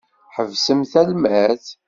[0.35, 1.63] Ḥebsemt almad!